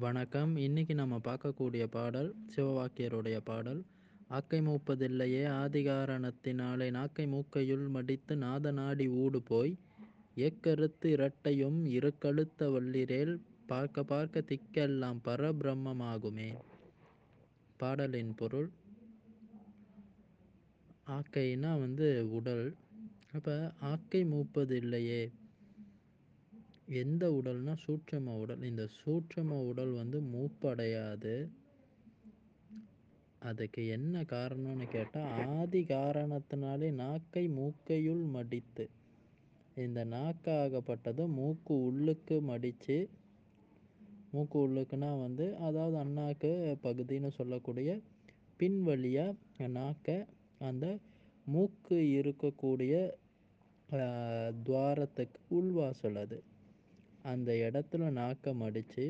வணக்கம். 0.00 0.56
இன்னைக்கு 0.56 0.94
நம்ம 0.94 1.16
பார்க்கக்கூடிய 1.24 1.84
பாடல் 1.86 2.34
சிவவாக்கியருடைய 2.56 3.38
பாடல். 3.44 3.84
ஆக்கை 4.28 4.60
மூப்பதில்லையே 4.60 5.42
ஆதிகாரணத்தினாலே 5.60 6.90
நாக்கை 6.90 7.24
மூக்கையுள் 7.26 7.88
மடித்து 7.88 8.36
நாத 8.36 8.72
நாடி 8.72 9.08
ஊடு 9.08 9.40
போய் 9.44 9.72
ஏக்கருத்து 10.36 11.06
இரட்டையும் 11.06 11.78
இருக்கழுத்த 11.86 12.68
வள்ளிரேல் 12.74 13.34
பார்க்க 13.66 14.04
பார்க்க 14.04 14.44
திக்கெல்லாம் 14.50 15.18
பரபிரம்மமாகுமே. 15.24 16.50
பாடலின் 17.76 18.34
பொருள் 18.34 18.70
ஆக்கைனா 21.16 21.72
வந்து 21.84 22.30
உடல். 22.30 22.76
அப்போ 23.32 23.56
ஆக்கை 23.80 24.24
மூப்பதில்லையே 24.24 25.22
எந்த 26.88 27.24
உடல்னா 27.38 27.72
சூட்சம 27.84 28.34
உடல். 28.42 28.62
இந்த 28.68 28.84
சூட்சம 28.98 29.56
உடல் 29.70 29.92
வந்து 29.92 30.18
மூப்படையாது. 30.34 31.34
அதுக்கு 33.42 33.82
என்ன 33.96 34.22
காரணம்னு 34.32 34.86
கேட்டால் 34.94 35.28
ஆதி 35.56 35.82
காரணத்தினாலே 35.90 36.88
நாக்கை 37.02 37.44
மூக்கையுள் 37.58 38.24
மடித்து 38.36 38.84
இந்த 39.84 40.00
நாக்காகப்பட்டது 40.14 41.24
மூக்கு 41.38 41.74
உள்ளுக்கு 41.88 42.36
மடித்து 42.50 42.96
மூக்கு 44.32 44.58
உள்ளுக்குன்னா 44.68 45.10
வந்து 45.20 45.44
அதாவது 45.66 45.96
அண்ணாக்கு 46.04 46.50
பகுதின்னு 46.86 47.30
சொல்லக்கூடிய 47.38 47.90
பின் 48.60 48.80
வழியாக 48.88 49.68
நாக்கை 49.78 50.16
அந்த 50.68 50.86
மூக்கு 51.46 51.96
இருக்கக்கூடிய 52.18 52.94
துவாரத்துக்கு 54.66 55.40
உள்வாசல் 55.58 56.18
அது. 56.24 56.38
அந்த 57.32 57.50
இடத்துல 57.66 58.10
நாக்கம் 58.20 58.62
அடித்து 58.66 59.04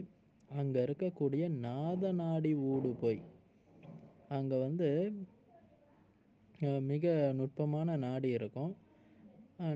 அங்கே 0.50 0.78
இருக்கக்கூடிய 0.86 1.44
நாத 1.66 2.12
நாடி 2.20 2.52
ஊடு 2.70 2.90
போய் 3.02 3.20
அங்கே 4.36 4.56
வந்து 4.66 4.88
மிக 6.92 7.06
நுட்பமான 7.38 7.96
நாடி 8.04 8.28
இருக்கும். 8.38 8.72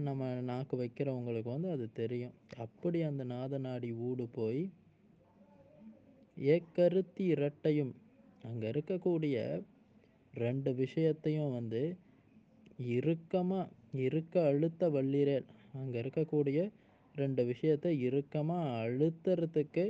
நம்ம 0.07 0.29
நாக்கு 0.51 0.75
வைக்கிறவங்களுக்கு 0.81 1.51
வந்து 1.55 1.69
அது 1.75 1.87
தெரியும். 2.01 2.35
அப்படி 2.65 2.99
அந்த 3.11 3.23
நாத 3.35 3.59
நாடி 3.67 3.91
ஊடு 4.09 4.25
போய் 4.39 4.63
ஏக்கருத்தி 6.37 7.25
இரட்டையும் 7.35 7.93
அங்கே 8.49 8.67
இருக்கக்கூடிய 8.73 9.37
ரெண்டு 10.35 10.71
விஷயத்தையும் 10.75 11.55
வந்து 11.59 11.83
இறுக்கமாக 12.97 13.73
இருக்க 14.07 14.45
அழுத்த 14.51 14.89
வள்ளிரேல் 14.97 15.49
அங்கே 15.81 15.99
இருக்கக்கூடிய 16.05 16.59
ரெண்டு 17.15 17.43
விஷயத்தை 17.45 17.91
இறுக்கமாக 18.07 18.75
அழுத்துறதுக்கு 18.83 19.85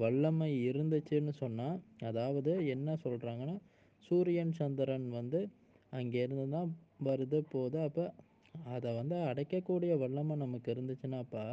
வல்லமை 0.00 0.48
இருந்துச்சுன்னு 0.68 1.32
சொன்னால் 1.42 1.78
அதாவது 2.08 2.52
என்ன 2.66 2.96
சொல்கிறாங்கன்னா 3.04 3.56
சூரியன் 4.02 4.54
சந்திரன் 4.58 5.08
வந்து 5.10 5.40
அங்கேருந்து 5.98 6.46
தான் 6.48 6.70
வருது 7.06 7.38
போகுது. 7.52 7.78
அப்போ 7.88 8.04
அதை 8.74 8.90
வந்து 8.92 9.16
அடைக்கக்கூடிய 9.30 9.92
வல்லமை 10.02 10.34
நமக்கு 10.36 10.68
இருந்துச்சுன்னாப்பா 10.74 11.44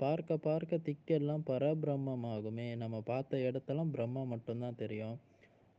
பார்க்க 0.00 0.36
பார்க்க 0.46 0.78
திக்கெல்லாம் 0.86 1.44
பரபிரம்மமாகுமே. 1.50 2.66
நம்ம 2.82 2.96
பார்த்த 3.10 3.38
இடத்தெல்லாம் 3.48 3.92
பிரம்மம் 3.94 4.32
மட்டும்தான் 4.34 4.80
தெரியும். 4.82 5.16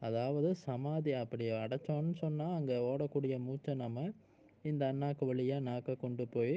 அதாவது 0.02 0.50
சமாதி 0.66 1.12
அப்படி 1.22 1.46
அடைச்சோன்னு 1.64 2.16
சொன்னால் 2.24 2.56
அங்கே 2.58 2.76
ஓடக்கூடிய 2.90 3.36
மூச்சை 3.46 3.74
நம்ம 3.84 4.08
இந்த 4.62 4.84
அண்ணாக்கு 4.92 5.24
வழியாக 5.26 5.66
நாக்கை 5.70 5.94
கொண்டு 5.96 6.26
போய் 6.36 6.56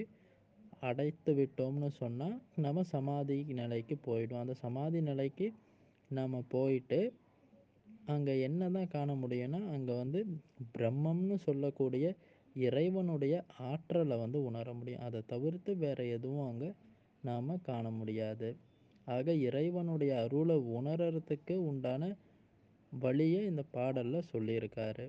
அடைத்து 0.80 1.30
விட்டோம்னு 1.34 1.88
சொன்னால் 2.00 2.36
நம்ம 2.64 2.82
சமாதி 2.94 3.38
நிலைக்கு 3.60 3.96
போயிடும் 4.06 4.42
அந்த 4.42 4.54
சமாதி 4.54 5.00
நிலைக்கு 5.00 5.46
நம்ம 6.10 6.42
போயிட்டு 6.48 7.00
அங்கே 8.06 8.34
என்ன 8.40 8.70
தான் 8.70 8.92
காண 8.94 9.10
முடியும்னா 9.14 9.60
அங்கே 9.74 9.94
வந்து 10.02 10.20
பிரம்மம்னு 10.78 11.36
சொல்லக்கூடிய 11.46 12.06
இறைவனுடைய 12.56 13.34
ஆற்றலை 13.70 14.16
வந்து 14.18 14.38
உணர 14.44 14.72
முடியும். 14.72 15.04
அதை 15.06 15.20
தவிர்த்து 15.26 15.70
வேறு 15.76 16.04
எதுவும் 16.08 16.48
அங்கே 16.48 16.70
நாம் 17.22 17.62
காண 17.62 17.90
முடியாது. 17.90 18.48
ஆக 19.06 19.32
இறைவனுடைய 19.48 20.12
அருளை 20.24 20.56
உணர்றதுக்கு 20.78 21.54
உண்டான 21.70 22.02
வழியை 22.92 23.40
இந்த 23.44 23.62
பாடலில் 23.76 24.30
சொல்லியிருக்காரு. 24.32 25.06